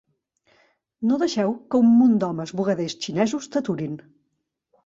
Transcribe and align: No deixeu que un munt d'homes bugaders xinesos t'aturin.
No 1.09 1.19
deixeu 1.25 1.53
que 1.69 1.83
un 1.85 1.93
munt 1.99 2.17
d'homes 2.23 2.57
bugaders 2.61 2.99
xinesos 3.07 3.51
t'aturin. 3.57 3.99